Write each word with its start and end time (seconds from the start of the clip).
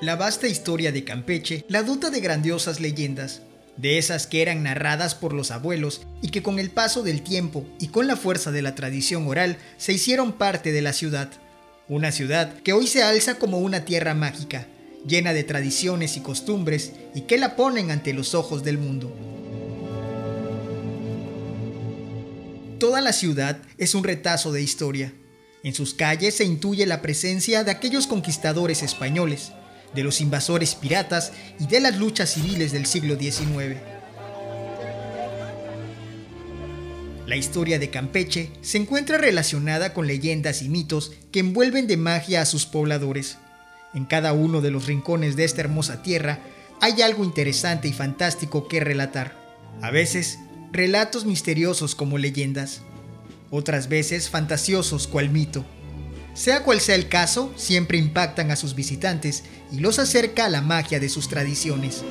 La 0.00 0.16
vasta 0.16 0.48
historia 0.48 0.92
de 0.92 1.02
Campeche 1.02 1.64
la 1.68 1.82
dota 1.82 2.10
de 2.10 2.20
grandiosas 2.20 2.78
leyendas, 2.78 3.40
de 3.78 3.96
esas 3.96 4.26
que 4.26 4.42
eran 4.42 4.62
narradas 4.62 5.14
por 5.14 5.32
los 5.32 5.50
abuelos 5.50 6.02
y 6.20 6.28
que 6.28 6.42
con 6.42 6.58
el 6.58 6.70
paso 6.70 7.02
del 7.02 7.22
tiempo 7.22 7.66
y 7.78 7.88
con 7.88 8.06
la 8.06 8.16
fuerza 8.16 8.52
de 8.52 8.60
la 8.60 8.74
tradición 8.74 9.26
oral 9.26 9.56
se 9.78 9.94
hicieron 9.94 10.32
parte 10.32 10.72
de 10.72 10.82
la 10.82 10.92
ciudad. 10.92 11.30
Una 11.88 12.12
ciudad 12.12 12.52
que 12.62 12.74
hoy 12.74 12.86
se 12.86 13.02
alza 13.02 13.38
como 13.38 13.60
una 13.60 13.86
tierra 13.86 14.14
mágica, 14.14 14.66
llena 15.06 15.32
de 15.32 15.44
tradiciones 15.44 16.16
y 16.18 16.20
costumbres 16.20 16.92
y 17.14 17.22
que 17.22 17.38
la 17.38 17.56
ponen 17.56 17.90
ante 17.90 18.12
los 18.12 18.34
ojos 18.34 18.62
del 18.62 18.76
mundo. 18.76 19.33
Toda 22.78 23.00
la 23.00 23.12
ciudad 23.12 23.58
es 23.78 23.94
un 23.94 24.04
retazo 24.04 24.52
de 24.52 24.62
historia. 24.62 25.12
En 25.62 25.74
sus 25.74 25.94
calles 25.94 26.36
se 26.36 26.44
intuye 26.44 26.86
la 26.86 27.02
presencia 27.02 27.62
de 27.62 27.70
aquellos 27.70 28.06
conquistadores 28.06 28.82
españoles, 28.82 29.52
de 29.94 30.02
los 30.02 30.20
invasores 30.20 30.74
piratas 30.74 31.32
y 31.60 31.66
de 31.66 31.80
las 31.80 31.96
luchas 31.96 32.30
civiles 32.30 32.72
del 32.72 32.86
siglo 32.86 33.16
XIX. 33.16 33.76
La 37.26 37.36
historia 37.36 37.78
de 37.78 37.90
Campeche 37.90 38.50
se 38.60 38.76
encuentra 38.76 39.18
relacionada 39.18 39.94
con 39.94 40.06
leyendas 40.06 40.60
y 40.60 40.68
mitos 40.68 41.12
que 41.32 41.40
envuelven 41.40 41.86
de 41.86 41.96
magia 41.96 42.42
a 42.42 42.46
sus 42.46 42.66
pobladores. 42.66 43.38
En 43.94 44.04
cada 44.04 44.32
uno 44.32 44.60
de 44.60 44.70
los 44.70 44.86
rincones 44.86 45.36
de 45.36 45.44
esta 45.44 45.62
hermosa 45.62 46.02
tierra 46.02 46.40
hay 46.80 47.00
algo 47.00 47.24
interesante 47.24 47.88
y 47.88 47.92
fantástico 47.92 48.68
que 48.68 48.80
relatar. 48.80 49.32
A 49.80 49.90
veces, 49.90 50.38
relatos 50.74 51.24
misteriosos 51.24 51.94
como 51.94 52.18
leyendas. 52.18 52.80
Otras 53.52 53.88
veces, 53.88 54.28
fantasiosos 54.28 55.06
cual 55.06 55.30
mito. 55.30 55.64
Sea 56.34 56.64
cual 56.64 56.80
sea 56.80 56.96
el 56.96 57.08
caso, 57.08 57.52
siempre 57.54 57.96
impactan 57.96 58.50
a 58.50 58.56
sus 58.56 58.74
visitantes 58.74 59.44
y 59.70 59.78
los 59.78 60.00
acerca 60.00 60.46
a 60.46 60.48
la 60.48 60.62
magia 60.62 60.98
de 60.98 61.08
sus 61.08 61.28
tradiciones. 61.28 62.02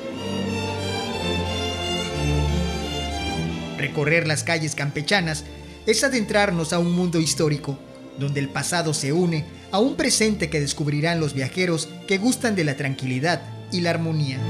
Recorrer 3.76 4.26
las 4.26 4.44
calles 4.44 4.74
campechanas 4.74 5.44
es 5.84 6.02
adentrarnos 6.02 6.72
a 6.72 6.78
un 6.78 6.92
mundo 6.92 7.20
histórico, 7.20 7.78
donde 8.18 8.40
el 8.40 8.48
pasado 8.48 8.94
se 8.94 9.12
une 9.12 9.44
a 9.72 9.78
un 9.78 9.94
presente 9.94 10.48
que 10.48 10.60
descubrirán 10.60 11.20
los 11.20 11.34
viajeros 11.34 11.90
que 12.08 12.16
gustan 12.16 12.56
de 12.56 12.64
la 12.64 12.76
tranquilidad 12.76 13.42
y 13.70 13.82
la 13.82 13.90
armonía. 13.90 14.40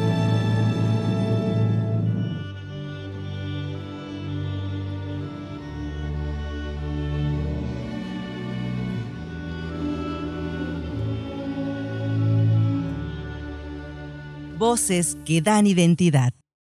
Voces 14.57 15.19
que 15.25 15.41
dan 15.41 15.67
identidad. 15.67 16.33